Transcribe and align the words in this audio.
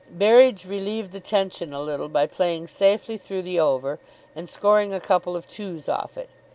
Berridge 0.09 0.65
relieved 0.65 1.11
the 1.11 1.19
tension 1.19 1.73
a 1.73 1.79
little 1.79 2.09
by 2.09 2.25
playing 2.25 2.67
safely 2.67 3.17
through 3.17 3.43
the 3.43 3.59
over, 3.59 3.99
and 4.35 4.49
scoring 4.49 4.95
a 4.95 4.99
couple 4.99 5.35
of 5.35 5.47
twos 5.47 5.87
off 5.87 6.17
it. 6.17 6.31